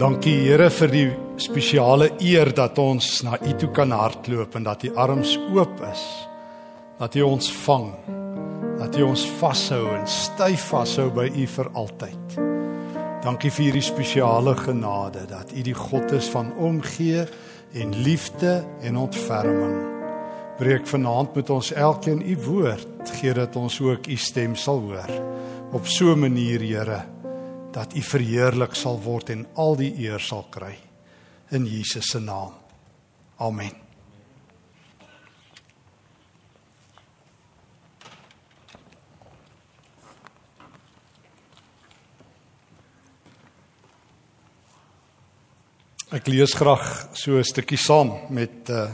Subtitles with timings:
[0.00, 4.86] Dankie Here vir die spesiale eer dat ons na U toe kan hardloop en dat
[4.88, 6.04] U arms oop is.
[6.96, 7.90] Dat U ons vang.
[8.80, 12.38] Dat U ons vashou en styf vashou by U vir altyd.
[13.26, 17.28] Dankie vir hierdie spesiale genade dat U die God is van omgee
[17.76, 19.78] en liefde en ontferming.
[20.64, 25.16] Breek vanaand met ons elkeen U woord, gee dat ons ook U stem sal hoor.
[25.76, 27.04] Op so 'n manier, Here,
[27.72, 30.74] dat U verheerlik sal word en al die eer sal kry
[31.50, 32.54] in Jesus se naam.
[33.38, 33.72] Amen.
[46.10, 48.90] Ek lees graag so 'n stukkie saam met uh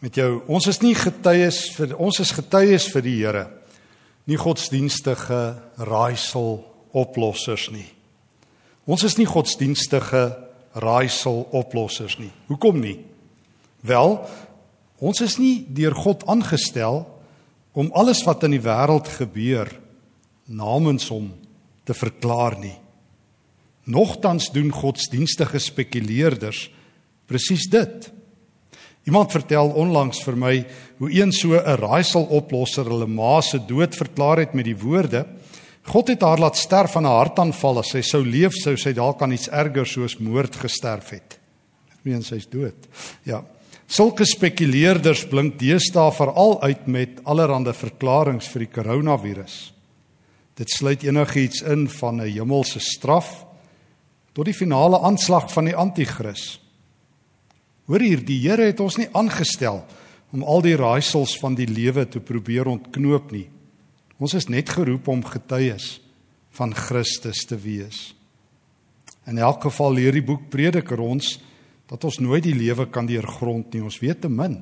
[0.00, 0.42] met jou.
[0.48, 3.50] Ons is nie getuies vir ons is getuies vir die Here.
[4.26, 7.99] Nie godsdienstige raaisel oplossers nie.
[8.90, 10.24] Ons is nie godsdienstige
[10.82, 12.32] raaisel oplossers nie.
[12.50, 12.96] Hoekom nie?
[13.86, 14.16] Wel,
[14.98, 17.04] ons is nie deur God aangestel
[17.78, 19.70] om alles wat in die wêreld gebeur
[20.50, 21.30] namens hom
[21.86, 22.74] te verklaar nie.
[23.90, 26.66] Nogtans doen godsdienstige spekuleerders
[27.30, 28.10] presies dit.
[29.06, 30.54] Iemand vertel onlangs vir my
[30.98, 35.26] hoe een so 'n raaisel oplosser hulle ma se dood verklaar het met die woorde:
[35.88, 37.78] God het haar laat sterf van 'n hartaanval.
[37.78, 41.38] As sy sou leef, sou sy dalk aan iets erger soos moord gesterf het.
[41.90, 42.88] Ek meen sy's dood.
[43.24, 43.44] Ja.
[43.86, 49.72] Sulke spekuleerders blink deesdae veral uit met allerlei verklaringe vir die koronavirus.
[50.54, 53.46] Dit sluit enigiets in van 'n hemelse straf
[54.32, 56.60] tot die finale aanslag van die anti-kris.
[57.86, 59.84] Hoor hier, die Here het ons nie aangestel
[60.32, 63.48] om al die raaisels van die lewe te probeer ontknoop nie.
[64.20, 65.94] Ons is net geroep om getuies
[66.58, 68.10] van Christus te wees.
[69.28, 71.38] In elk geval leer die boek Prediker ons
[71.90, 73.82] dat ons nooit die lewe kan deurgrond nie.
[73.82, 74.60] Ons weet te min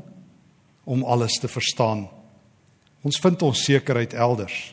[0.88, 2.06] om alles te verstaan.
[3.04, 4.72] Ons vind ons sekerheid elders.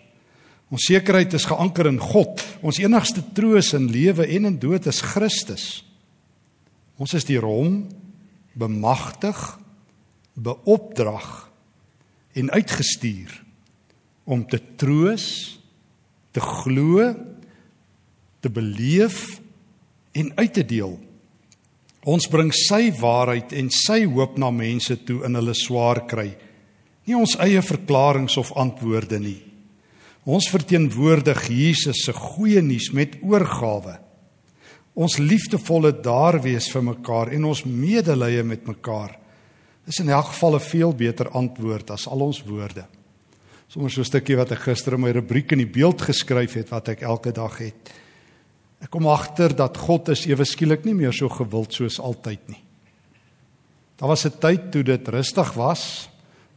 [0.71, 2.41] Ons sekerheid is geanker in God.
[2.65, 5.83] Ons enigste troos in lewe en in dood is Christus.
[7.01, 7.81] Ons is deur hom
[8.55, 9.39] bemagtig,
[10.35, 11.49] beopdrag
[12.35, 13.44] en uitgestuur
[14.25, 15.25] om te troos,
[16.33, 17.13] te glo,
[18.41, 19.39] te beleef
[20.13, 20.97] en uit te deel.
[22.05, 26.29] Ons bring sy waarheid en sy hoop na mense toe in hulle swaar kry.
[27.05, 29.41] Nie ons eie verklaringe of antwoorde nie.
[30.25, 33.99] Ons verteenwoordig Jesus se goeie nuus met oorgawe.
[34.95, 39.19] Ons liefdevolle daar wees vir mekaar en ons medelee met mekaar
[39.85, 42.85] is in elk geval 'n veel beter antwoord as al ons woorde.
[43.67, 46.69] Sommers so 'n stukkie wat ek gister in my rubriek in die beeld geskryf het
[46.69, 47.93] wat ek elke dag het.
[48.81, 52.61] Ek kom agter dat God is ewe skielik nie meer so gewild soos altyd nie.
[53.97, 56.09] Daar was 'n tyd toe dit rustig was.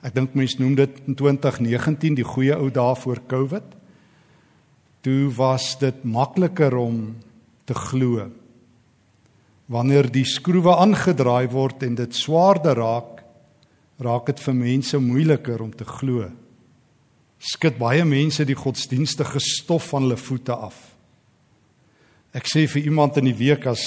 [0.03, 3.65] Ek dink mense noem dit in 2019 die goeie ou dae voor Covid.
[5.03, 7.17] Toe was dit makliker om
[7.65, 8.31] te glo.
[9.67, 13.25] Wanneer die skroewe aangedraai word en dit swaarder raak,
[13.99, 16.31] raak dit vir mense moeiliker om te glo
[17.39, 20.77] skud baie mense die godsdienstige stof van hulle voete af.
[22.35, 23.85] Ek sê vir iemand in die week as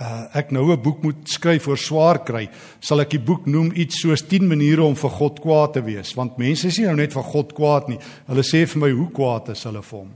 [0.00, 2.48] uh, ek nou 'n boek moet skryf oor swaar kry,
[2.80, 6.14] sal ek die boek noem iets soos 10 maniere om vir God kwaad te wees,
[6.16, 7.98] want mense is nie nou net vir God kwaad nie.
[8.26, 10.12] Hulle sê vir my hoe kwaad is hulle vir hom.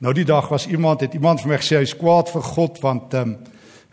[0.00, 3.14] Nou die dag was iemand het iemand vir my gesê hy's kwaad vir God want
[3.14, 3.36] um,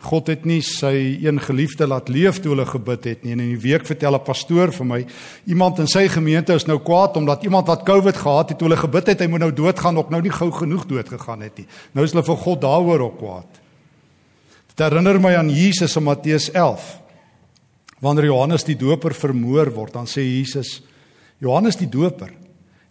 [0.04, 0.92] God het nie sy
[1.24, 3.32] een geliefde laat leef toe hulle gebid het nie.
[3.32, 5.06] En in die week vertel 'n pastoor vir my,
[5.46, 8.80] iemand in sy gemeente is nou kwaad omdat iemand wat COVID gehad het toe hulle
[8.80, 11.66] gebid het, hy moet nou doodgaan, ook nou nie gou genoeg dood gegaan het nie.
[11.92, 13.60] Nou is hulle vir God daaroor op kwaad.
[14.74, 17.00] Dit herinner my aan Jesus in Matteus 11.
[18.00, 20.82] Wanneer Johannes die Doper vermoor word, dan sê Jesus,
[21.38, 22.43] Johannes die Doper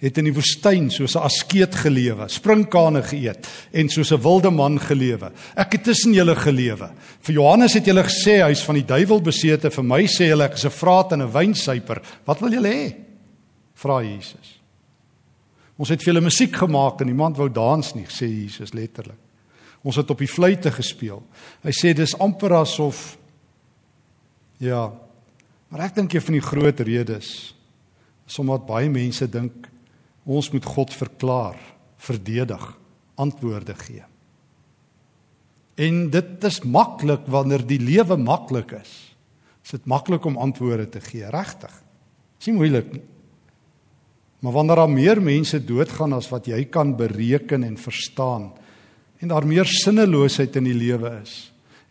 [0.04, 4.80] het in die woestyn soos 'n askeet gelewe, sprinkane geëet en soos 'n wilde man
[4.80, 5.32] gelewe.
[5.56, 6.92] Ek het tussen julle gelewe.
[7.22, 10.54] Vir Johannes het julle gesê hy's van die duiwel besete, vir my sê julle ek
[10.54, 12.02] is 'n vraat en 'n wynsuiper.
[12.26, 12.96] Wat wil julle hê?
[13.76, 14.60] Vra Jesus.
[15.78, 19.18] Ons het vir julle musiek gemaak en niemand wou dans nie, sê Jesus letterlik.
[19.84, 21.24] Ons het op die fluitte gespeel.
[21.64, 23.18] Hy sê dis amper asof
[24.60, 24.92] ja,
[25.70, 27.54] maar ek dink jy van die groot redes
[28.26, 29.68] sommer baie mense dink
[30.24, 31.58] Ons moet God verklaar,
[31.98, 32.64] verdedig,
[33.20, 34.04] antwoorde gee.
[35.76, 38.92] En dit is maklik wanneer die lewe maklik is.
[39.64, 41.74] Is dit maklik om antwoorde te gee, regtig?
[42.38, 43.04] Dis nie moeilik nie.
[44.44, 48.52] Maar wanneer daar meer mense doodgaan as wat jy kan bereken en verstaan
[49.24, 51.36] en daar meer sinneloosheid in die lewe is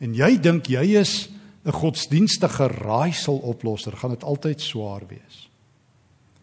[0.04, 1.30] en jy dink jy is
[1.64, 5.48] 'n godsdienstige raaiseloplosser, gaan dit altyd swaar wees.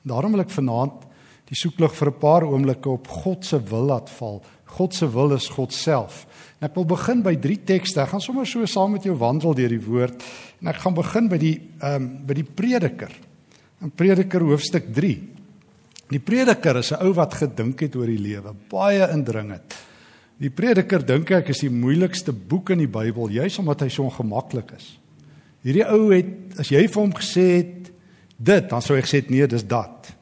[0.02, 1.06] Daarom wil ek vanaand
[1.50, 4.44] die soeklig vir 'n paar oomblikke op God se wil laat val.
[4.66, 6.28] God se wil is God self.
[6.60, 8.02] En ek wil begin by drie tekste.
[8.02, 10.24] Ek gaan sommer so saam met jou wandel deur die woord
[10.62, 13.12] en ek gaan begin by die ehm um, by die Prediker.
[13.82, 15.20] In Prediker hoofstuk 3.
[16.10, 19.76] Die Prediker is 'n ou wat gedink het oor die lewe, baie indringend.
[20.40, 24.04] Die Prediker dink ek is die moeilikste boek in die Bybel, juis omdat hy so
[24.04, 25.00] ongemaklik is.
[25.64, 27.92] Hierdie ou het as jy vir hom gesê het
[28.38, 30.14] dit, dan sou hy gesê het nee, dis dat.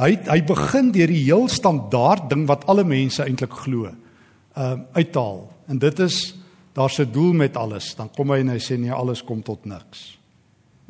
[0.00, 3.90] Hy hy begin deur die heel standaard ding wat alle mense eintlik glo.
[4.56, 5.42] Ehm uh, uithaal.
[5.68, 6.34] En dit is
[6.72, 7.94] daar's 'n doel met alles.
[7.94, 10.18] Dan kom hy en hy sê nee, alles kom tot niks.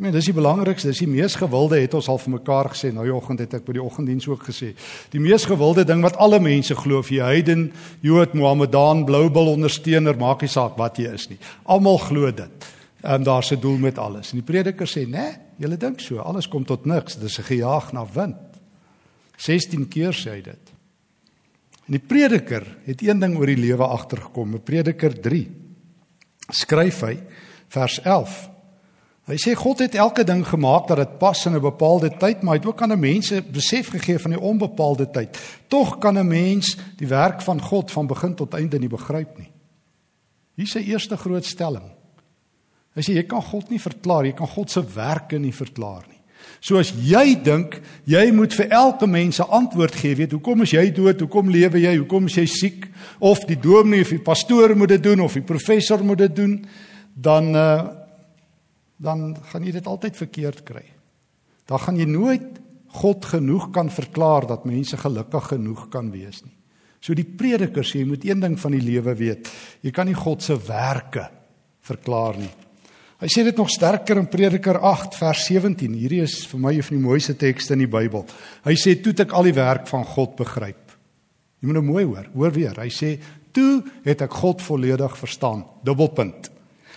[0.01, 2.93] Ek meen dis die belangrikste, dis die mees gewilde het ons al vir mekaar gesê.
[2.93, 4.75] Nou die oggend het ek by die oggenddiens ook gesê.
[5.11, 10.17] Die mees gewilde ding wat alle mense glo, of jy heiden, Jood, Mohammedan, Bloubil ondersteuner,
[10.17, 11.39] maak nie saak wat jy is nie.
[11.65, 12.71] Almal glo dit.
[13.03, 14.33] En daar's 'n doel met alles.
[14.33, 17.17] En die prediker sê, "Né, nee, julle dink so, alles kom tot niks.
[17.17, 18.50] Dis 'n gejaag na wind."
[19.41, 20.73] 16 keer sê hy dit.
[21.89, 25.43] En die prediker het een ding oor die lewe agtergekom, in Prediker 3.
[26.55, 27.17] Skryf hy
[27.71, 28.37] vers 11.
[29.31, 32.55] Hy sê God het elke ding gemaak dat dit pas in 'n bepaalde tyd, maar
[32.55, 35.39] hy het ook aan 'n mense besef gegee van die onbepaalde tyd.
[35.69, 39.51] Tog kan 'n mens die werk van God van begin tot einde nie begryp nie.
[40.57, 41.91] Hier is sy eerste groot stelling.
[42.95, 46.20] Hy sê jy kan God nie verklaar, jy kan God se werke nie verklaar nie.
[46.61, 50.71] So as jy dink jy moet vir elke mens 'n antwoord gee, weet hoekom is
[50.71, 51.21] jy dood?
[51.21, 51.97] Hoekom lewe jy?
[51.97, 52.89] Hoekom is jy siek?
[53.19, 56.67] Of die dominee of die pastoor moet dit doen of die professor moet dit doen,
[57.15, 58.01] dan uh
[59.01, 60.85] dan gaan jy dit altyd verkeerd kry.
[61.65, 62.61] Dan gaan jy nooit
[63.01, 66.57] God genoeg kan verklaar dat mense gelukkig genoeg kan wees nie.
[67.01, 69.49] So die prediker sê jy moet een ding van die lewe weet.
[69.81, 71.31] Jy kan nie God se werke
[71.81, 72.51] verklaar nie.
[73.21, 75.93] Hy sê dit nog sterker in Prediker 8 vers 17.
[75.93, 78.25] Hierdie is vir my een van die mooiste tekste in die Bybel.
[78.65, 80.95] Hy sê toe ek al die werk van God begryp.
[81.61, 82.31] Jy moet nou mooi hoor.
[82.33, 82.81] Hoor weer.
[82.81, 83.11] Hy sê
[83.53, 85.67] toe het ek God volledig verstaan.
[85.85, 86.49] Dubbelpunt.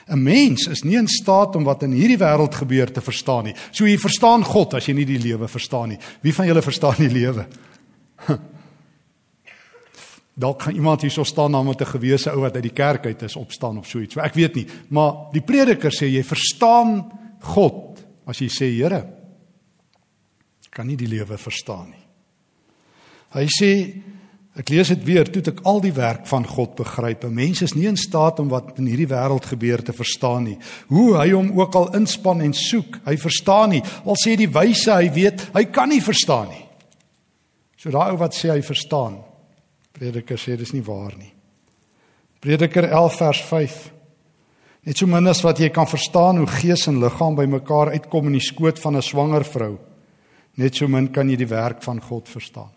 [0.08, 3.56] 'n Mens is nie in staat om wat in hierdie wêreld gebeur te verstaan nie.
[3.72, 6.00] So jy verstaan God as jy nie die lewe verstaan nie.
[6.22, 7.48] Wie van julle verstaan die lewe?
[10.34, 13.22] Dalk gaan iemand hierso staan na met 'n gewese ou wat uit die kerk uit
[13.22, 14.16] is opstaan of so iets.
[14.16, 19.24] Ek weet nie, maar die prediker sê jy verstaan God as jy sê Here
[20.74, 22.02] kan nie die lewe verstaan nie.
[23.34, 23.70] Hy sê
[24.54, 27.26] ek lees dit weer, toe ek al die werk van God begryp.
[27.34, 30.58] Mense is nie in staat om wat in hierdie wêreld gebeur te verstaan nie.
[30.92, 33.82] Hoe hy hom ook al inspann en soek, hy verstaan nie.
[34.06, 36.62] Al sê die wyse hy weet, hy kan nie verstaan nie.
[37.82, 39.18] So daai ou wat sê hy verstaan,
[39.94, 41.31] Prediker sê dis nie waar nie.
[42.44, 43.80] Prediker 11 vers 5.
[44.84, 48.40] Net so min as wat jy kan verstaan hoe gees en liggaam bymekaar uitkom in
[48.40, 49.78] die skoot van 'n swanger vrou,
[50.57, 52.72] net so min kan jy die werk van God verstaan.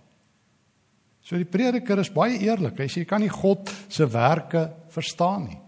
[1.22, 2.78] So die prediker is baie eerlik.
[2.78, 5.65] Hy sê jy kan nie God se werke verstaan nie.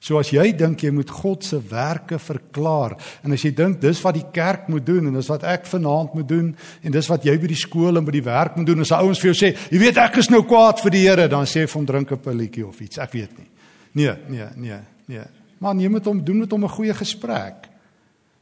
[0.00, 2.94] So as jy dink jy moet God se werke verklaar
[3.26, 6.14] en as jy dink dis wat die kerk moet doen en dis wat ek vanaand
[6.14, 8.84] moet doen en dis wat jy by die skool en by die werk moet doen
[8.86, 11.48] as ouens vir jou sê, jy weet ek is nou kwaad vir die Here, dan
[11.50, 13.48] sê vir hom drink 'n pilletjie of iets, ek weet nie.
[13.94, 15.24] Nee, nee, nee, nee.
[15.58, 17.68] Man, jy moet hom doen met hom 'n goeie gesprek.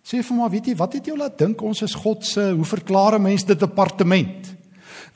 [0.05, 2.53] Sê vir hom maar, weet jy, wat het jou laat dink ons is God se
[2.53, 4.55] hoe verklaar mense dit departement?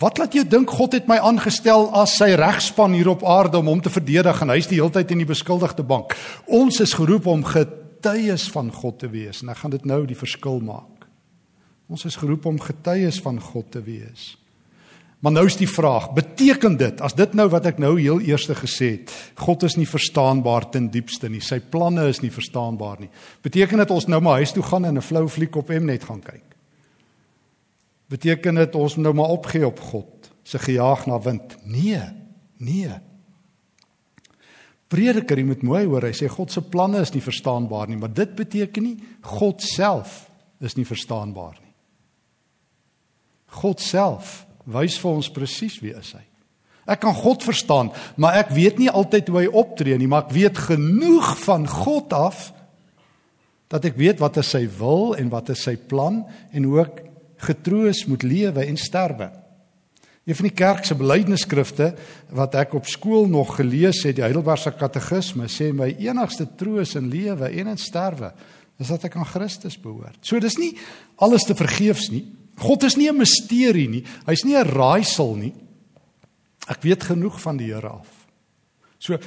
[0.01, 3.69] Wat laat jou dink God het my aangestel as sy regspan hier op aarde om
[3.69, 6.15] hom te verdedig en hy's die hele tyd in die beskuldigde bank.
[6.49, 10.17] Ons is geroep om getuies van God te wees en ek gaan dit nou die
[10.17, 11.05] verskil maak.
[11.93, 14.39] Ons is geroep om getuies van God te wees.
[15.21, 18.57] Maar nou is die vraag, beteken dit as dit nou wat ek nou heel eerste
[18.57, 23.11] gesê het, God is nie verstaanbaar ten diepste nie, sy planne is nie verstaanbaar nie.
[23.45, 26.25] Beteken dit ons nou maar huis toe gaan en 'n flou fliek op Mnet gaan
[26.25, 26.50] kyk?
[28.11, 31.57] Beteken dit ons moet nou maar opgee op God se gejaag na wind?
[31.63, 32.03] Nee.
[32.59, 32.97] Nee.
[34.91, 38.11] Prediker, jy moet mooi hoor, hy sê God se planne is nie verstaanbaar nie, maar
[38.11, 38.97] dit beteken nie
[39.39, 40.25] God self
[40.59, 41.71] is nie verstaanbaar nie.
[43.61, 44.41] God self
[44.71, 46.25] wys vir ons presies wie is hy.
[46.91, 50.35] Ek kan God verstaan, maar ek weet nie altyd hoe hy optree nie, maar ek
[50.35, 52.49] weet genoeg van God af
[53.71, 57.05] dat ek weet wat is sy wil en wat is sy plan en hoe ek
[57.47, 59.31] getroos moet lewe en sterwe.
[60.29, 61.95] Een van die kerk se belydenisskrifte
[62.37, 67.09] wat ek op skool nog gelees het, die Heidelbergse Katekisme, sê my enigste troos in
[67.11, 68.33] lewe en in sterwe
[68.81, 70.21] is dat ek aan Christus behoort.
[70.25, 70.73] So dis nie
[71.21, 72.25] alles te vergeefs nie.
[72.61, 74.05] God is nie 'n misterie nie.
[74.27, 75.55] Hy's nie 'n raaisel nie.
[76.69, 78.09] Ek weet genoeg van die Here af.
[78.99, 79.19] So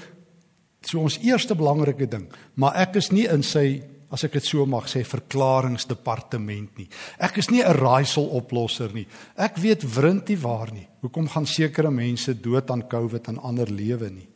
[0.84, 2.28] So ons eerste belangrike ding,
[2.60, 6.88] maar ek is nie in sy as ek dit so mag sê verklaringsdepartement nie.
[7.18, 9.08] Ek is nie 'n raaisel oplosser nie.
[9.36, 10.88] Ek weet wrintie waar nie.
[11.02, 14.28] Hoekom gaan sekere mense dood aan COVID en ander lewe nie?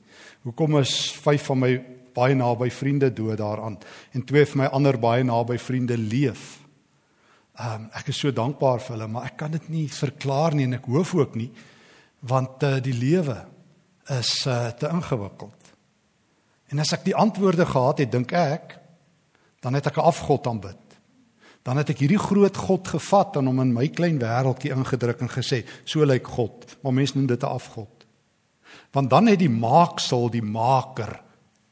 [0.43, 3.77] Hoekom is 5 van my baie naby vriende dood daaraan
[4.13, 6.59] en twee van my ander baie naby vriende leef?
[7.59, 10.63] Ehm um, ek is so dankbaar vir hulle, maar ek kan dit nie verklaar nie
[10.63, 11.51] en ek hoef ook nie
[12.19, 13.45] want uh, die lewe
[14.09, 15.73] is uh, te ingewikkeld.
[16.71, 18.79] En as ek die antwoorde gehad het, dink ek,
[19.61, 20.77] dan het ek 'n afgod aanbid.
[21.63, 25.29] Dan het ek hierdie groot God gevat en hom in my klein wêreldjie ingedruk en
[25.29, 26.65] gesê, so lyk God.
[26.81, 28.05] Maar mense noem dit 'n afgod.
[28.91, 31.21] Want dan het die maaksel die maker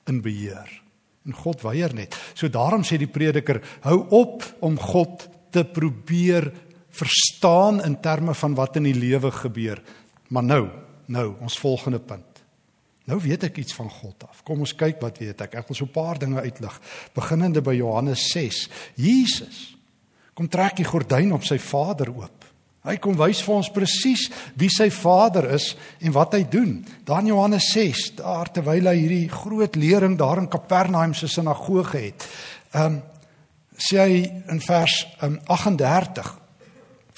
[0.08, 0.82] in beheer.
[1.26, 2.16] En God weier net.
[2.34, 6.52] So daarom sê die prediker, hou op om God te probeer
[6.90, 9.82] verstaan in terme van wat in die lewe gebeur.
[10.28, 10.70] Maar nou,
[11.06, 12.35] nou, ons volgende punt.
[13.06, 14.42] Nou weet ek iets van God af.
[14.44, 15.60] Kom ons kyk wat weet ek.
[15.62, 16.80] Ek wil so 'n paar dinge uitlig.
[17.14, 18.70] Beginnende by Johannes 6.
[18.96, 19.78] Jesus
[20.34, 22.46] kom trek die gordyn op sy Vader oop.
[22.86, 26.86] Hy kom wys vir ons presies wie sy Vader is en wat hy doen.
[27.04, 31.98] Daar in Johannes 6, daar terwyl hy hierdie groot lering daar in Kapernaum se sinagoge
[31.98, 32.28] het.
[32.74, 33.02] Ehm um,
[33.76, 36.40] sê hy in vers um, 38.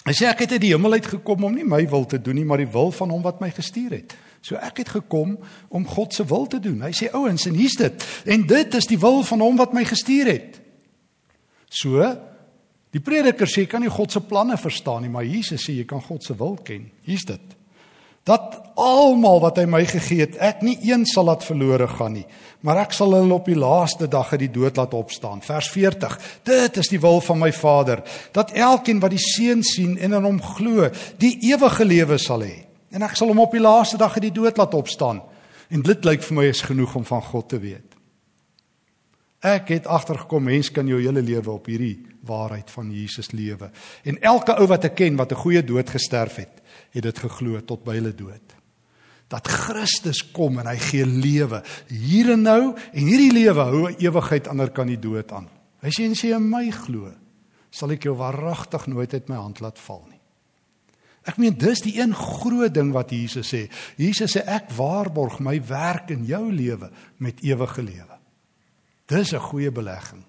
[0.07, 2.33] Hy sê ek het uit die hemel uit gekom om nie my wil te doen
[2.33, 4.15] nie, maar die wil van hom wat my gestuur het.
[4.47, 5.35] So ek het gekom
[5.67, 6.79] om God se wil te doen.
[6.85, 8.07] Hy sê ouens, en hier's dit.
[8.31, 10.61] En dit is die wil van hom wat my gestuur het.
[11.67, 12.05] So
[12.95, 15.83] die prediker sê jy kan nie God se planne verstaan nie, maar Jesus sê jy
[15.89, 16.85] kan God se wil ken.
[17.03, 17.55] Hier's dit.
[18.27, 22.25] Dat almal wat hy my gegee het, ek nie een sal laat verlore gaan nie,
[22.63, 25.43] maar ek sal hulle op die laaste dag uit die dood laat opstaan.
[25.43, 26.17] Vers 40.
[26.47, 28.03] Dit is die wil van my Vader,
[28.35, 30.89] dat elkeen wat die Seun sien en in hom glo,
[31.23, 34.37] die ewige lewe sal hê en ek sal hom op die laaste dag uit die
[34.39, 35.21] dood laat opstaan.
[35.69, 37.97] En dit lyk vir my is genoeg om van God te weet.
[39.45, 43.69] Ek het agtergekom mens kan jou hele lewe op hierdie waarheid van Jesus lewe.
[44.03, 47.59] En elke ou wat ek ken wat 'n goeie dood gesterf het, het dit geglo
[47.61, 48.55] tot by hulle dood.
[49.27, 54.47] Dat Christus kom en hy gee lewe hier en nou en hierdie lewe hou ewigheid
[54.47, 55.49] ander kan die dood aan.
[55.81, 57.11] Hy sê en sê in my glo,
[57.69, 60.16] sal ek jou waaragtig nooit uit my hand laat val nie.
[61.27, 63.65] Ek meen dis die een groot ding wat Jesus sê.
[63.99, 68.17] Jesus sê ek waarborg my werk in jou lewe met ewige lewe.
[69.07, 70.23] Dis 'n goeie belegging.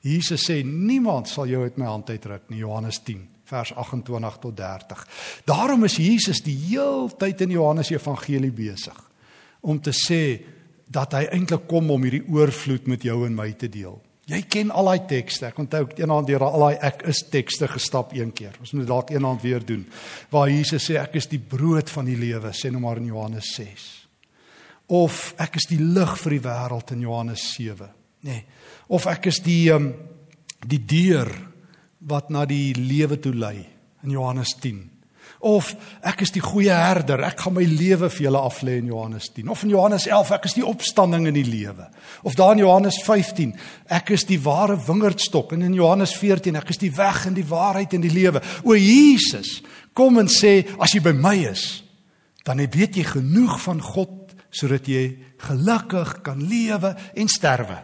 [0.00, 4.56] Jesus sê niemand sal jou uit my hand uitruk nie Johannes 10 vers 28 tot
[4.56, 5.06] 30.
[5.44, 9.10] Daarom is Jesus die heeltyd in Johannes Evangelie besig
[9.60, 10.44] om te sê
[10.86, 13.98] dat hy eintlik kom om hierdie oorvloed met jou en my te deel.
[14.28, 15.48] Jy ken al daai tekste.
[15.48, 18.58] Ek onthou ek eendag deur al daai ek is tekste gestap een keer.
[18.60, 19.86] Ons moet dalk eendag weer doen.
[20.32, 23.48] Waar Jesus sê ek is die brood van die lewe, sê nou maar in Johannes
[23.56, 23.86] 6.
[24.98, 27.88] Of ek is die lig vir die wêreld in Johannes 7,
[28.28, 28.36] nê.
[28.36, 28.44] Nee.
[28.88, 29.90] Of ek is die um,
[30.64, 31.28] die deur
[32.08, 33.58] wat na die lewe toe lei
[34.04, 34.80] in Johannes 10.
[35.38, 35.70] Of
[36.02, 39.50] ek is die goeie herder, ek gaan my lewe vir julle aflê in Johannes 10.
[39.54, 41.86] Of in Johannes 11, ek is die opstanding in die lewe.
[42.26, 43.52] Of daar in Johannes 15,
[43.94, 47.46] ek is die ware wingerdstok en in Johannes 14, ek is die weg en die
[47.46, 48.42] waarheid en die lewe.
[48.66, 49.60] O Jesus,
[49.94, 51.68] kom en sê as jy by my is,
[52.42, 55.04] dan weet jy genoeg van God sodat jy
[55.44, 57.78] gelukkig kan lewe en sterwe.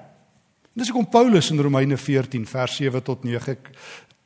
[0.74, 3.52] Dis hoekom Paulus in Romeine 14 vers 7 tot 9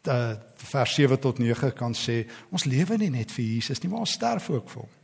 [0.06, 0.36] uh,
[0.70, 2.22] vers 7 tot 9 kan sê
[2.54, 4.94] ons lewe nie net vir Jesus nie, maar ons sterf ook vir hom.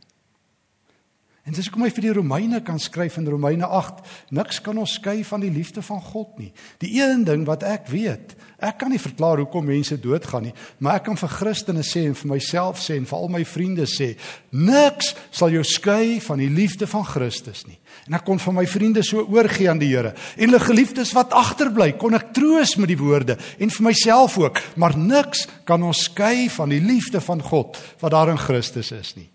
[1.45, 3.99] En dis hoekom hy vir die Romeine kan skryf in Romeine 8,
[4.33, 6.47] niks kan ons skei van die liefde van God nie.
[6.81, 10.97] Die een ding wat ek weet, ek kan nie verklaar hoekom mense doodgaan nie, maar
[10.97, 14.15] ek kan vir Christene sê en vir myself sê en vir al my vriende sê,
[14.57, 17.77] niks sal jou skei van die liefde van Christus nie.
[18.09, 20.15] En ek kon van my vriende so oorgie aan die Here.
[20.41, 24.65] En hulle geliefdes wat agterbly, kon ek troos met die woorde en vir myself ook,
[24.81, 29.13] maar niks kan ons skei van die liefde van God wat daar in Christus is
[29.13, 29.29] nie.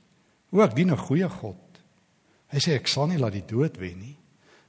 [0.51, 1.70] Ook dien 'n goeie God.
[2.51, 4.17] Hy sê ek sal nie laat die dood wen nie.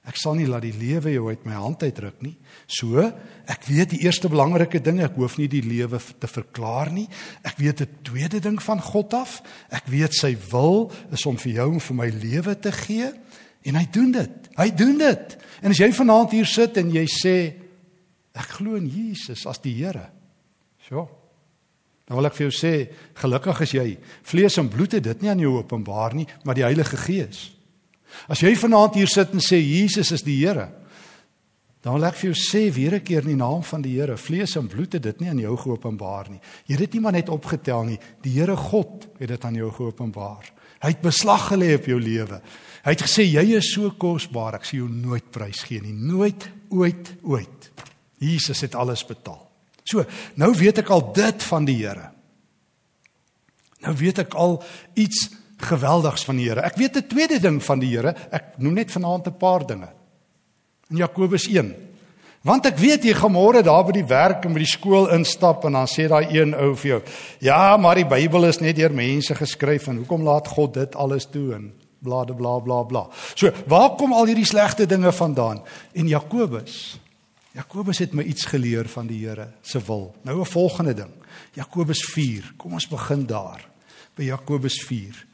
[0.10, 2.34] Ek sal nie laat die lewe jou uit my hand uitruk nie.
[2.66, 3.04] So,
[3.46, 7.06] ek weet die eerste belangrike ding, ek hoef nie die lewe te verklaar nie.
[7.46, 9.42] Ek weet 'n tweede ding van God af.
[9.70, 13.14] Ek weet sy wil is om vir jou en vir my lewe te gee
[13.64, 14.50] en hy doen dit.
[14.58, 15.38] Hy doen dit.
[15.62, 17.54] En as jy vanaand hier sit en jy sê
[18.34, 20.10] ek glo in Jesus as die Here.
[20.90, 21.10] So.
[22.08, 23.98] Dan wil ek vir jou sê, gelukkig is jy.
[24.24, 27.61] Vlees en bloed het dit nie aan jou openbaar nie, maar die Heilige Gees.
[28.28, 30.70] As jy vanaand hier sit en sê Jesus is die Here,
[31.82, 34.18] dan wil ek vir jou sê weer 'n keer in die naam van die Here,
[34.18, 36.42] vlees en bloed het dit nie aan jou geopenbaar nie.
[36.68, 39.72] Jy het dit nie maar net opgetel nie, die Here God het dit aan jou
[39.72, 40.52] geopenbaar.
[40.82, 42.42] Hy het beslag gelê op jou lewe.
[42.84, 46.50] Hy het gesê jy is so kosbaar, ek sien jou nooit prys gee nie, nooit
[46.70, 47.72] ooit ooit.
[48.20, 49.48] Jesus het alles betaal.
[49.84, 52.12] So, nou weet ek al dit van die Here.
[53.82, 54.60] Nou weet ek al
[54.96, 55.30] iets
[55.64, 56.62] geweldigs van die Here.
[56.62, 58.16] Ek weet 'n tweede ding van die Here.
[58.32, 59.90] Ek noem net vanaand 'n paar dinge.
[60.90, 61.76] In Jakobus 1.
[62.42, 65.66] Want ek weet jy gaan môre daar by die werk en by die skool instap
[65.66, 67.02] en dan sê daai een ou vir jou:
[67.40, 71.26] "Ja, maar die Bybel is net deur mense geskryf en hoekom laat God dit alles
[71.26, 75.62] toe en bla bla bla bla." So, waar kom al hierdie slegte dinge vandaan?
[75.94, 77.00] En Jakobus
[77.52, 80.16] Jakobus het my iets geleer van die Here se wil.
[80.24, 81.12] Nou 'n volgende ding.
[81.54, 82.54] Jakobus 4.
[82.58, 83.68] Kom ons begin daar.
[84.16, 85.26] By Jakobus 4.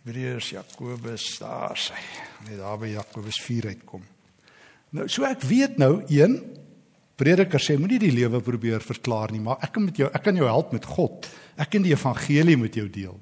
[0.00, 1.98] Hebreërs Jakobus daar sê.
[2.46, 4.00] Net daar by Jakobus 4 uitkom.
[4.96, 6.38] Nou so ek weet nou een
[7.20, 10.40] prediker sê moenie die lewe probeer verklaar nie, maar ek kan met jou ek kan
[10.40, 11.28] jou help met God.
[11.60, 13.18] Ek kan die evangelie met jou deel.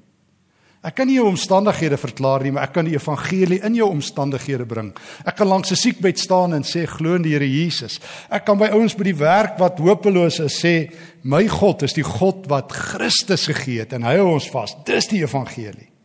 [0.79, 4.63] Ek kan nie jou omstandighede verklaar nie, maar ek kan die evangelie in jou omstandighede
[4.63, 4.93] bring.
[5.27, 7.99] Ek kan langs 'n siekbed staan en sê glo in die Here Jesus.
[8.31, 10.89] Ek kan by ouens by die werk wat hopeloos is sê
[11.23, 14.75] my God is die God wat Christus gegee het en hy hou ons vas.
[14.85, 15.98] Dis die evangelie.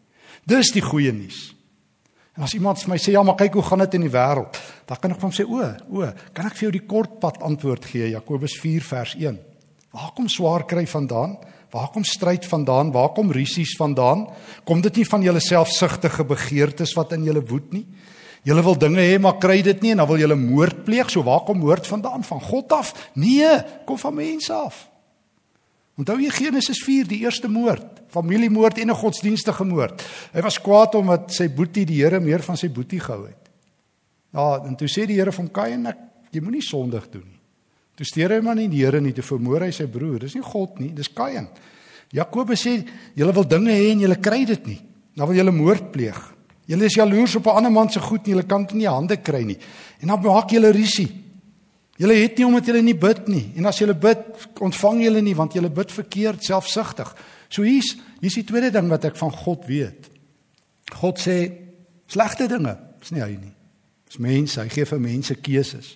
[0.49, 1.55] Dis die goeie nuus.
[2.35, 4.57] En as iemand vir my sê ja, maar kyk hoe gaan dit in die wêreld?
[4.89, 8.11] Dan kan ek van sê o, o, kan ek vir jou die kortpad antwoord gee
[8.11, 9.39] Jakobus 4 vers 1.
[9.95, 11.37] Waar kom swaar kry vandaan?
[11.75, 12.91] Waar kom stryd vandaan?
[12.95, 14.27] Waar kom rusies vandaan?
[14.67, 17.85] Kom dit nie van julle selfsugtige begeertes wat in julle woed nie?
[18.45, 21.11] Julle wil dinge hê maar kry dit nie en dan wil julle moord pleeg.
[21.11, 22.27] So waar kom moord vandaan?
[22.27, 22.93] Van God af?
[23.15, 24.85] Nee, kom van mense af.
[25.95, 30.03] Onthou jy Genesis 4, die eerste moord, familiemoord en 'n godsdienstige moord.
[30.33, 33.51] Hy was kwaad omdat sy boetie die Here meer van sy boetie gehou het.
[34.33, 35.99] Ja, en toe sê die Here van Kain, ek
[36.33, 37.41] jy moenie sondig doen nie.
[37.95, 40.19] Toe steur hy maar nie die Here nie te vermoor hy sy broer.
[40.19, 41.49] Dis nie God nie, dis Kain.
[42.13, 42.85] Jakobus sê
[43.15, 44.81] julle wil dinge hê en julle kry dit nie.
[45.15, 46.19] Dan wil julle moord pleeg.
[46.67, 48.89] Julle is jaloers op 'n ander man se goed en julle kan dit in die
[48.89, 49.59] hande kry nie.
[50.01, 51.24] En dan maak julle rusie.
[51.97, 53.45] Julle het nie omdat julle nie bid nie.
[53.57, 54.25] En as julle bid,
[54.59, 57.11] ontvang julle nie want julle bid verkeerd, selfsugtig.
[57.49, 60.09] So hier's hier's die tweede ding wat ek van God weet.
[60.99, 61.37] God sê
[62.11, 63.53] slegte dinge, is nie hy nie.
[64.09, 65.95] Dis mense, hy gee vir mense keuses.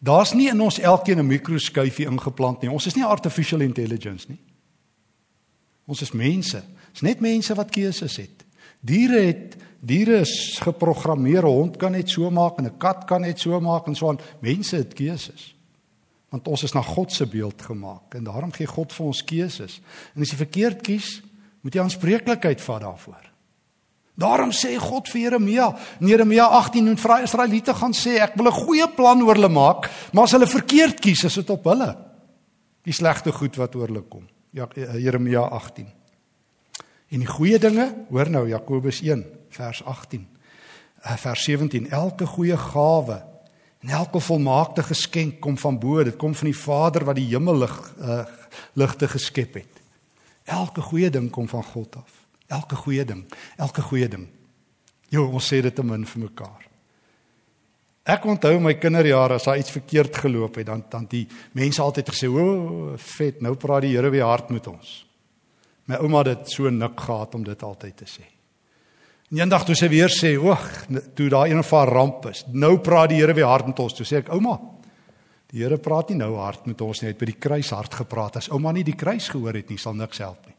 [0.00, 2.70] Daar's nie in ons elkeen 'n mikroskuifie ingeplant nie.
[2.70, 4.40] Ons is nie artificial intelligence nie.
[5.86, 6.62] Ons is mense.
[6.92, 8.44] Dis net mense wat keuses het.
[8.80, 11.44] Diere het diere is geprogrammeer.
[11.44, 14.08] 'n Hond kan net so maak en 'n kat kan net so maak en so
[14.08, 14.20] aan.
[14.40, 15.54] Mense het keuses.
[16.28, 19.80] Want ons is na God se beeld gemaak en daarom gee God vir ons keuses.
[20.14, 21.22] En as jy verkeerd kies,
[21.60, 23.30] moet jy aanspreeklikheid vat daarvoor.
[24.14, 28.46] Daarom sê God vir Jeremia, in Jeremia 18 en vra Israeliete gaan sê ek wil
[28.46, 31.96] 'n goeie plan oor hulle maak, maar as hulle verkeerd kies, is dit op hulle.
[32.82, 34.28] Die slegte goed wat oor hulle kom.
[34.52, 35.99] Ja eh, Jeremia 18.
[37.10, 40.22] En die goeie dinge, hoor nou Jakobus 1 vers 18.
[41.00, 43.18] Uh, vers 17 elke goeie gawe
[43.80, 47.62] en elke volmaakte geskenk kom van bo, dit kom van die Vader wat die hemel
[47.62, 48.22] lig uh,
[48.78, 49.82] ligte geskep het.
[50.44, 52.26] Elke goeie ding kom van God af.
[52.46, 53.24] Elke goeie ding,
[53.56, 54.28] elke goeie ding.
[55.10, 56.66] Jo, ons sê dit te min vir mekaar.
[58.10, 62.10] Ek onthou my kinderjare as daar iets verkeerd geloop het, dan dan die mense altyd
[62.10, 65.09] gesê, "O, vet, nou praat die Here weer hard met ons."
[65.90, 68.26] My ouma het dit so nik gehad om dit altyd te sê.
[69.30, 72.78] En eendag toe sy weer sê, "Oeg, toe daar een of haar ramp is, nou
[72.78, 74.60] praat die Here weer hard met ons." Toe sê ek, "Ouma,
[75.50, 77.94] die Here praat nie nou hard met ons nie, hy het by die kruis hard
[77.94, 78.36] gepraat.
[78.36, 80.54] As ouma nie die kruis gehoor het nie, sal niks help nie."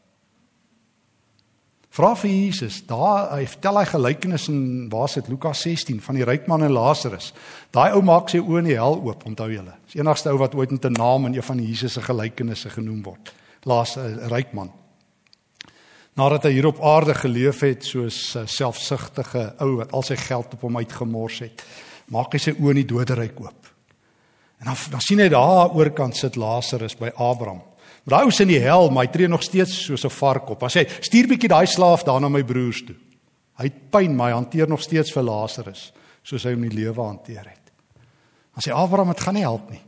[1.90, 6.24] Vra vir Jesus, daar hy vertel hy gelykenis in waar sit Lukas 16 van die
[6.24, 7.34] ryk man en Lazarus.
[7.70, 9.74] Daai ou maak sy oë in die hel oop, onthou julle.
[9.86, 13.02] Dis enigste ou wat ooit met 'n naam in een van Jesus se gelykenisse genoem
[13.02, 13.34] word.
[13.64, 14.72] Laas 'n ryk man.
[16.14, 20.52] Nadat hy hier op aarde geleef het soos 'n selfsugtige ou wat al sy geld
[20.52, 21.64] op hom uitgemors het,
[22.06, 23.66] maak hy sy oë in die doderyk oop.
[24.60, 27.62] En dan dan sien hy daar oorkant sit Lazarus by Abraham.
[28.04, 30.60] Maar ou is in die hel, maar hy tree nog steeds soos 'n vark op.
[30.60, 32.96] Hy sê: "Stuur bietjie daai slaaf daar na my broers toe."
[33.58, 37.02] Hy het pyn, maar hy hanteer nog steeds vir Lazarus soos hy hom die lewe
[37.02, 37.72] hanteer het.
[38.54, 39.80] Dan sê Abraham, "Dit gaan nie help nie."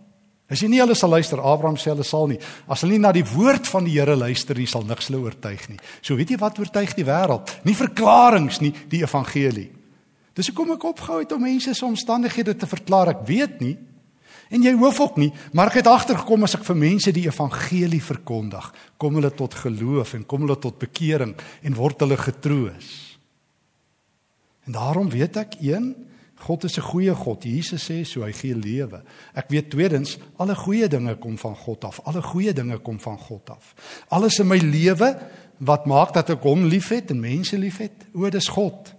[0.52, 2.40] Hy sê nie hulle sal luister, Abraham sê hulle sal nie.
[2.68, 5.64] As hulle nie na die woord van die Here luister nie, sal niks hulle oortuig
[5.70, 5.80] nie.
[6.04, 7.54] So weet jy wat oortuig die wêreld?
[7.64, 9.70] Nie verklaringe nie, die evangelie.
[10.34, 13.14] Dis hoekom ek opgehou het om mense se omstandighede te verklaar.
[13.14, 13.76] Ek weet nie
[14.52, 18.02] En jy hoef ook nie, maar ek het agtergekom as ek vir mense die evangelie
[18.04, 18.66] verkondig,
[19.00, 21.32] kom hulle tot geloof en kom hulle tot bekering
[21.64, 22.90] en word hulle getroos.
[24.68, 25.92] En daarom weet ek een
[26.44, 27.44] God is 'n goeie God.
[27.44, 29.02] Jesus sê so, hy gee lewe.
[29.34, 32.00] Ek weet tweedens, alle goeie dinge kom van God af.
[32.04, 33.74] Alle goeie dinge kom van God af.
[34.08, 35.16] Alles in my lewe
[35.58, 38.94] wat maak dat ek hom liefhet en mense liefhet, o, dis God.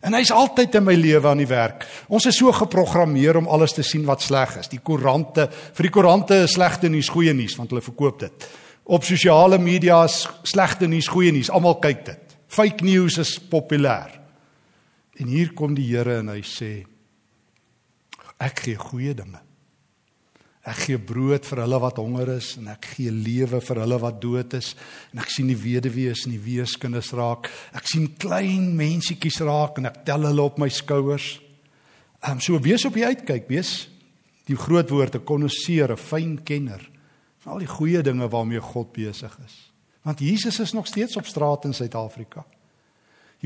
[0.00, 1.86] En hy's altyd in my lewe aan die werk.
[2.08, 4.68] Ons is so geprogrammeer om alles te sien wat sleg is.
[4.68, 8.46] Die koerante, vir die koerante is slegte nuus goeie nuus want hulle verkoop dit.
[8.84, 11.50] Op sosiale media is slegte nuus goeie nuus.
[11.50, 12.36] Almal kyk dit.
[12.46, 14.25] Fake news is populêr.
[15.16, 16.70] En hier kom die Here en hy sê
[18.42, 19.40] ek gee goeie dinge.
[20.66, 24.16] Ek gee brood vir hulle wat honger is en ek gee lewe vir hulle wat
[24.20, 24.72] dood is
[25.12, 27.46] en ek sien die weduwees en die weeskinders raak.
[27.76, 31.36] Ek sien klein mensietjies raak en ek tel hulle op my skouers.
[32.18, 33.86] Ehm um, so wees op die uitkyk, wees
[34.46, 36.82] die groot woorde konnoseer, 'n fyn kenner
[37.38, 39.72] van al die goeie dinge waarmee God besig is.
[40.02, 42.44] Want Jesus is nog steeds op straat in Suid-Afrika.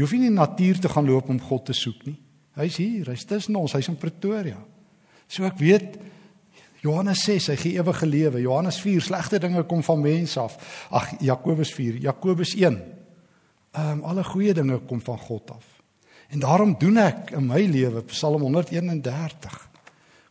[0.00, 2.14] Jy hoef nie in die natuur te gaan loop om God te soek nie.
[2.56, 4.56] Hy's hier, hy's tussen ons, hy's in Pretoria.
[5.28, 5.98] So ek weet
[6.80, 8.40] Johannes 6, hy gee ewige lewe.
[8.40, 10.56] Johannes 4, slegte dinge kom van mense af.
[10.88, 12.80] Ag Jakobus 4, Jakobus 1.
[13.76, 15.68] Ehm um, alle goeie dinge kom van God af.
[16.32, 19.69] En daarom doen ek in my lewe Psalm 131.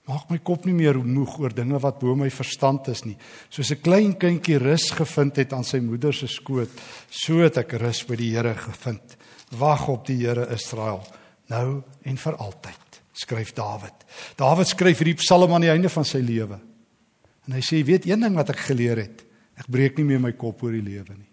[0.09, 3.15] Maak my kop nie meer moeg oor dinge wat bo my verstand is nie.
[3.49, 6.69] Soos 'n klein kindjie rus gevind het aan sy moeder se skoot,
[7.09, 9.17] so het ek rus by die Here gevind.
[9.51, 11.05] Wag op die Here Israel,
[11.49, 13.93] nou en vir altyd, skryf Dawid.
[14.35, 16.59] Dawid skryf hierdie Psalm aan die einde van sy lewe.
[17.47, 19.23] En hy sê, weet een ding wat ek geleer het,
[19.57, 21.29] ek breek nie meer my kop oor die lewe nie.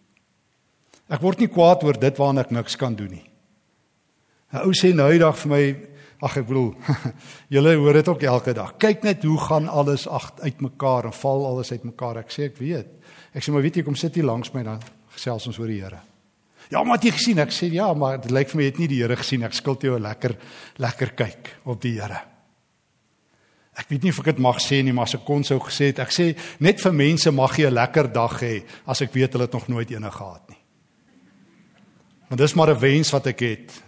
[1.09, 3.25] Ek word nie kwaad oor dit waarna ek niks kan doen nie.
[4.53, 5.65] 'n Ou sê nou eendag vir my,
[6.21, 6.75] ag ek bedoel,
[7.55, 8.75] julle hoor dit ook elke dag.
[8.79, 12.23] Kyk net hoe gaan alles uitmekaar en val alles uitmekaar.
[12.25, 12.93] Ek sê ek weet.
[13.37, 14.81] Ek sê maar weet jy kom sit hier langs my dan
[15.17, 16.01] gesels ons oor die Here.
[16.71, 18.89] Ja, maar jy gesien, ek sê ja, maar dit lyk vir my jy het nie
[18.91, 19.45] die Here gesien.
[19.47, 20.37] Ek skuld jou 'n lekker
[20.79, 22.21] lekker kyk op die Here.
[23.77, 25.93] Ek weet nie of ek dit mag sê nie, maar as ek kon sou gesê
[25.93, 29.33] het, ek sê net vir mense mag jy 'n lekker dag hê as ek weet
[29.33, 30.59] hulle het nog nooit eene gehad nie.
[32.29, 33.83] Want dis maar 'n wens wat ek het.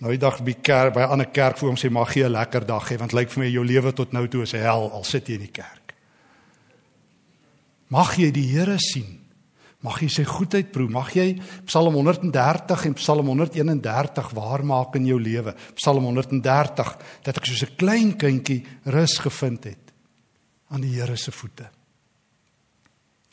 [0.00, 2.32] Nou die dag by kerk by 'n ander kerk vir hom sê mag jy 'n
[2.32, 5.04] lekker dag hê want lyk vir my jou lewe tot nou toe is hel al
[5.04, 5.94] sit jy in die kerk.
[7.88, 9.20] Mag jy die Here sien
[9.80, 10.90] Mag jy sy goedheid proe.
[10.92, 15.54] Mag jy Psalm 130 en Psalm 131 waar maak in jou lewe.
[15.78, 16.90] Psalm 130
[17.24, 19.92] dat ek soos 'n klein kindjie rus gevind het
[20.68, 21.70] aan die Here se voete.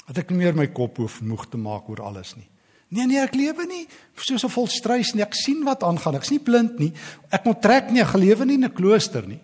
[0.07, 2.47] Dat ek nie meer my kop hoef moeg te maak oor alles nie.
[2.89, 3.83] Nee nee, ek lewe nie
[4.15, 5.23] soos 'n volstrys nie.
[5.23, 6.15] Ek sien wat aangaan.
[6.15, 6.93] Ek's nie blind nie.
[7.29, 9.41] Ek moet trek nie, ek gelewe nie in 'n klooster nie.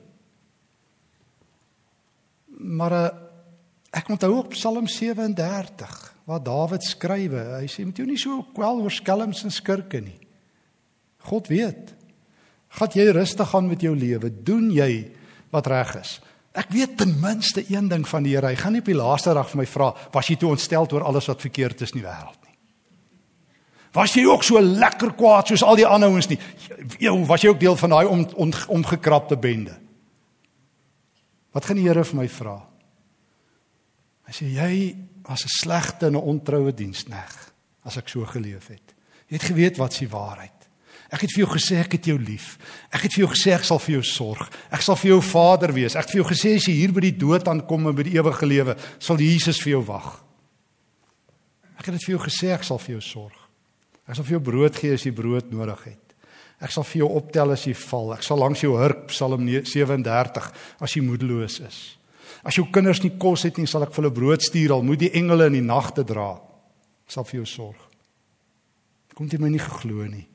[2.57, 3.09] Maar uh,
[3.91, 7.59] ek onthou ook Psalm 37 wat Dawid skrywe.
[7.59, 10.19] Hy sê moet jy nie so kwel oor skelms en skurke nie.
[11.27, 11.93] God weet.
[12.69, 14.31] Gat jy rustig aan met jou lewe?
[14.43, 15.11] Doen jy
[15.51, 16.21] wat reg is?
[16.53, 18.47] Ek weet ten minste een ding van die Here.
[18.47, 21.03] Hy gaan nie op die laaste dag vir my vra, "Was jy toe ontstel oor
[21.03, 22.42] alles wat verkeerd is in die wêreld nie?"
[23.93, 26.39] Was jy ook so lekker kwaad soos al die ander ouens nie?
[26.99, 29.75] Jou, was jy ook deel van daai om, om, omgekrapte bende?
[31.53, 32.55] Wat gaan die Here vir my vra?
[34.25, 34.73] Hy sê jy
[35.27, 37.53] was 'n slegte en 'n ontroue dienskneg
[37.85, 38.95] as ek so geleef het.
[39.29, 40.51] Jy het geweet wat se waarheid.
[41.11, 42.57] Ek het vir jou gesê ek het jou lief.
[42.91, 44.49] Ek het vir jou gesê ek sal vir jou sorg.
[44.71, 45.95] Ek sal vir jou vader wees.
[45.95, 48.17] Ek het vir jou gesê as jy hier by die dood aankom en by die
[48.17, 50.23] ewige lewe, sal Jesus vir jou wag.
[51.77, 53.42] Ek het dit vir jou gesê ek sal vir jou sorg.
[54.07, 56.15] Ek sal vir jou brood gee as jy brood nodig het.
[56.63, 58.13] Ek sal vir jou optel as jy val.
[58.15, 60.49] Ek sal langs jou hurk Psalm 37
[60.83, 61.79] as jy moedeloos is.
[62.43, 65.01] As jou kinders nie kos het nie, sal ek vir hulle brood stuur al moet
[65.03, 66.33] die engele in die nagte dra.
[67.07, 67.89] Ek sal vir jou sorg.
[69.13, 70.25] Kom jy my nie geglo nie.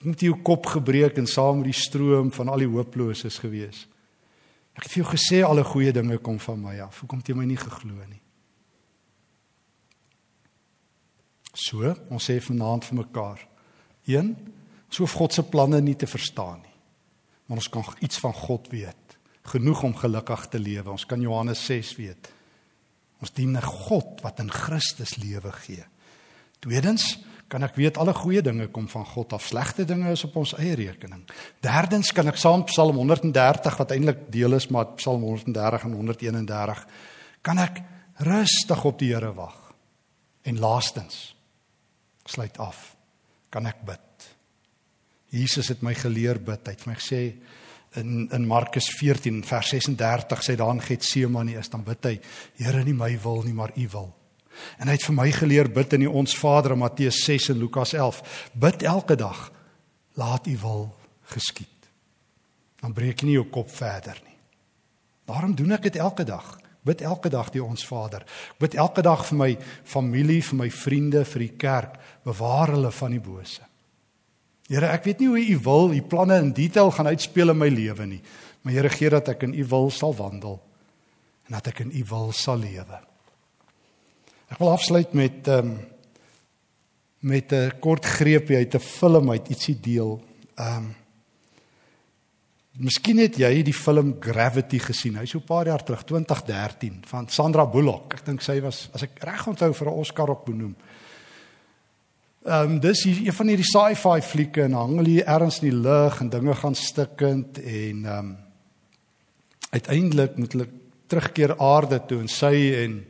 [0.00, 3.86] Kom jy jou kop gebreek en saam met die stroom van al die hooploses gewees.
[4.74, 7.04] Ek het vir jou gesê alle goeie dinge kom van my af.
[7.04, 8.23] Hoekom het jy my nie geglo nie?
[11.54, 13.40] So, ons sê vanaand vir mekaar.
[14.06, 14.34] 1.
[14.90, 16.74] So of God se planne nie te verstaan nie.
[17.46, 18.96] Maar ons kan iets van God weet
[19.44, 20.94] genoeg om gelukkig te lewe.
[20.94, 22.30] Ons kan Johannes 6 weet.
[23.20, 25.84] Ons dien 'n God wat in Christus lewe gee.
[26.60, 29.46] Tweedens kan ek weet alle goeie dinge kom van God af.
[29.46, 31.28] Slegte dinge is op ons eie rekening.
[31.60, 36.86] Derdens kan ek saam Psalm 130 wat eintlik deel is maar Psalm 130 en 131
[37.42, 37.82] kan ek
[38.16, 39.74] rustig op die Here wag.
[40.42, 41.33] En laastens
[42.28, 42.96] sluit af
[43.50, 44.28] kan ek bid.
[45.34, 46.66] Jesus het my geleer bid.
[46.66, 47.20] Hy het my gesê
[47.98, 52.14] in in Markus 14 vers 36 sê daar in Getsemane is dan bid hy
[52.58, 54.10] Here nie my wil nie maar u wil.
[54.78, 57.58] En hy het vir my geleer bid in die ons Vader in Matteus 6 en
[57.62, 59.50] Lukas 11 bid elke dag
[60.14, 60.94] laat u wil
[61.30, 61.74] geskied.
[62.84, 64.36] dan breek jy nie jou kop verder nie.
[65.24, 66.50] Daarom doen ek dit elke dag.
[66.84, 68.26] Bid elke dag die ons Vader.
[68.54, 69.52] Ek bid elke dag vir my
[69.88, 73.64] familie, vir my vriende, vir die kerk, bewaar hulle van die bose.
[74.68, 77.68] Here, ek weet nie hoe u wil, u planne in detail gaan uitspeel in my
[77.72, 78.20] lewe nie,
[78.62, 80.60] maar Here gee dat ek in u wil sal wandel
[81.44, 83.00] en dat ek in u wil sal lewe.
[84.48, 85.74] Ek wil afsluit met ehm um,
[87.24, 90.20] met 'n kort greepie uit 'n film uit ietsie deel.
[90.56, 90.94] Ehm um,
[92.82, 95.14] Miskien het jy die film Gravity gesien.
[95.20, 98.14] Hy's so 'n paar jaar terug, 2013, van Sandra Bullock.
[98.14, 100.74] Ek dink sy was as ek reg onthou vir 'n Oscar ook benoem.
[102.44, 105.78] Ehm um, dis hier, een van hierdie sci-fi flieke en hang hulle ergens in die
[105.78, 108.36] lug en dinge gaan stikkend en ehm um,
[109.70, 110.68] uiteindelik moet hulle
[111.06, 113.04] terugkeer aarde toe en sy en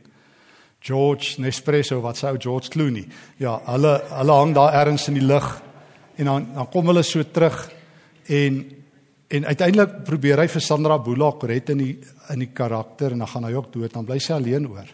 [0.79, 3.07] George Nespresso wat sou George Clooney.
[3.37, 5.61] Ja, hulle hulle hang daar ergens in die lug
[6.15, 7.71] en dan dan kom hulle so terug
[8.27, 8.84] en
[9.27, 11.93] En uiteindelik probeer hy vir Sandra Bullock red in die
[12.33, 14.87] in die karakter en dan gaan hy ook dood, dan bly sy alleen oor.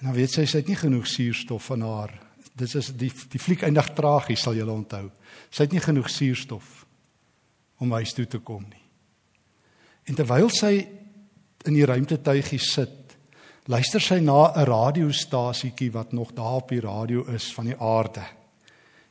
[0.00, 2.14] En dan weet sy sy het nie genoeg suurstof in haar.
[2.56, 5.10] Dit is die die fliek eindig tragies, sal julle onthou.
[5.50, 6.84] Sy het nie genoeg suurstof
[7.80, 8.84] om huis toe te kom nie.
[10.08, 10.74] En terwyl sy
[11.68, 13.14] in die ruimtetuigie sit,
[13.68, 18.24] luister sy na 'n radiostasietjie wat nog daar op die radio is van die aarde.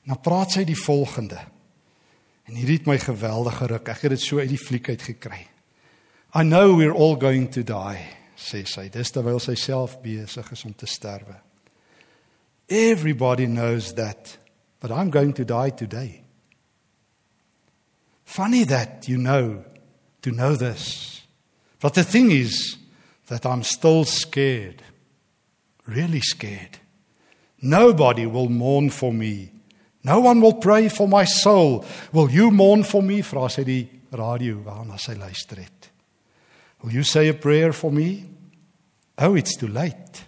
[0.03, 1.37] En dan praat sy die volgende:
[2.49, 3.91] En hierdie het my geweldig geruk.
[3.93, 5.43] Ek het dit so uit die fliek uit gekry.
[6.33, 8.01] I know we're all going to die,
[8.37, 8.87] sê sy.
[8.89, 11.37] Dis terwyl sy self besig is om te sterwe.
[12.69, 14.37] Everybody knows that,
[14.81, 16.23] but I'm going to die today.
[18.25, 19.63] Funny that you know
[20.21, 21.21] to know this.
[21.79, 22.77] But the thing is
[23.27, 24.83] that I'm still scared.
[25.85, 26.77] Really scared.
[27.61, 29.51] Nobody will mourn for me
[30.03, 31.85] No one will pray for my soul.
[32.13, 33.21] Will you mourn for me?
[33.21, 33.83] Vra sy die
[34.15, 35.89] radio waarna sy luister het.
[36.81, 38.25] Will you say a prayer for me?
[39.17, 40.23] Oh, it's too late.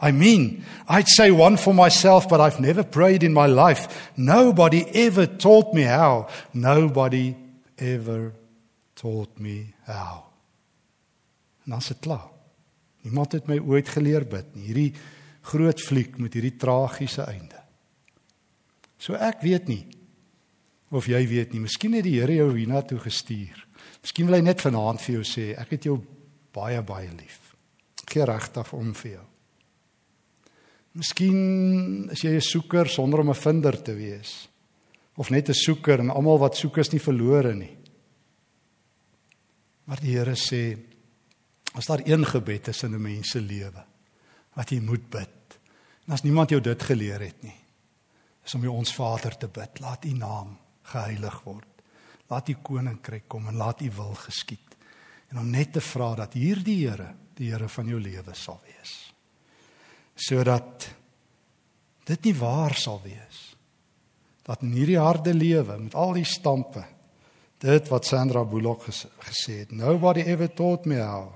[0.00, 4.10] I mean, I'd say one for myself, but I've never prayed in my life.
[4.16, 6.28] Nobody ever taught me how.
[6.54, 7.36] Nobody
[7.78, 8.32] ever
[8.94, 10.24] taught me how.
[11.64, 12.30] En dan sit klaar.
[13.02, 14.68] Niemand het my ooit geleer bid nie.
[14.70, 14.92] Hierdie
[15.50, 17.57] groot fliek met hierdie tragiese einde.
[18.98, 19.84] So ek weet nie
[20.90, 21.60] of jy weet nie.
[21.60, 23.58] Miskien het die Here jou hiernatoe gestuur.
[24.02, 25.98] Miskien wil hy net vanaand vir jou sê, ek het jou
[26.56, 27.52] baie baie lief.
[28.08, 29.26] Gee regtig om vir jou.
[30.98, 34.48] Miskien is jy 'n soeker sonder om 'n vinder te wees.
[35.16, 37.76] Of net 'n soeker en almal wat soek is nie verlore nie.
[39.84, 40.78] Maar die Here sê
[41.74, 43.84] as daar een gebed is in 'n mens se lewe
[44.54, 45.58] wat jy moet bid.
[46.06, 47.67] En as niemand jou dit geleer het nie,
[48.48, 49.80] is om jou ons Vader te bid.
[49.84, 50.54] Laat U naam
[50.88, 51.84] geheilig word.
[52.32, 54.76] Laat U koninkryk kom en laat U wil geskied.
[55.28, 58.94] En om net te vra dat hierdie Here die Here van jou lewe sal wees.
[60.18, 60.88] Sodat
[62.08, 63.44] dit nie waar sal wees
[64.48, 66.80] dat in hierdie harde lewe met al die stampe
[67.60, 71.34] dit wat Sandra Bullock ges, gesê het nobody ever taught me how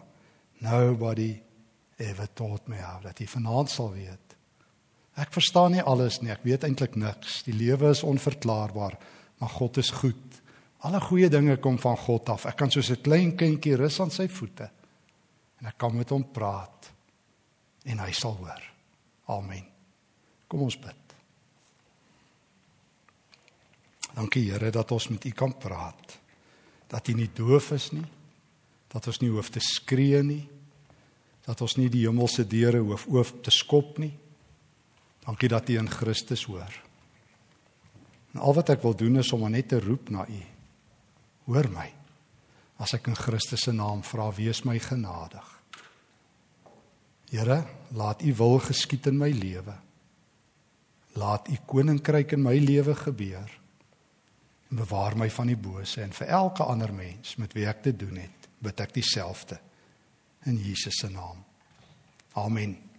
[0.64, 1.34] nobody
[2.00, 4.21] ever taught me how dat jy vanaand sal weet
[5.20, 6.30] Ek verstaan nie alles nie.
[6.32, 7.42] Ek weet eintlik niks.
[7.44, 8.96] Die lewe is onverklaarbaar,
[9.42, 10.40] maar God is goed.
[10.86, 12.46] Alle goeie dinge kom van God af.
[12.48, 14.70] Ek kan soos 'n klein kindjie rus aan sy voete.
[15.60, 16.90] En ek kan met hom praat.
[17.84, 18.62] En hy sal hoor.
[19.26, 19.66] Amen.
[20.48, 20.96] Kom ons bid.
[24.14, 26.18] Dankie Here dat ons met U kan praat.
[26.88, 28.06] Dat U nie doof is nie.
[28.88, 30.48] Dat ons nie hoef te skree nie.
[31.44, 34.18] Dat ons nie die hemelse deure hoef oop te skop nie
[35.22, 36.80] Dankie dat U in Christus hoor.
[38.32, 40.42] En al wat ek wil doen is om net te roep na U.
[41.50, 41.88] Hoor my.
[42.82, 45.48] As ek in Christus se naam vra, wees my genadig.
[47.30, 47.62] Here,
[47.96, 49.74] laat U wil geskied in my lewe.
[51.20, 53.58] Laat U koninkryk in my lewe gebeur.
[54.70, 57.92] En bewaar my van die bose en vir elke ander mens met wie ek te
[57.96, 59.60] doen het, bid ek dieselfde
[60.48, 61.44] in Jesus se naam.
[62.40, 62.91] Amen.